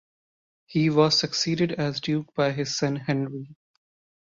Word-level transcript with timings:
He 0.65 0.89
was 0.89 1.19
succeeded 1.19 1.73
as 1.73 2.01
duke 2.01 2.33
by 2.33 2.53
his 2.53 2.75
son 2.75 2.95
Henry. 2.95 3.55